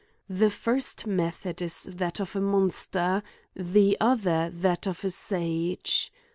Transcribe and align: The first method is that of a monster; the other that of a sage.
The 0.29 0.49
first 0.49 1.05
method 1.05 1.61
is 1.61 1.83
that 1.83 2.19
of 2.19 2.35
a 2.35 2.41
monster; 2.41 3.21
the 3.55 3.97
other 4.01 4.49
that 4.49 4.87
of 4.87 5.03
a 5.05 5.11
sage. 5.11 6.11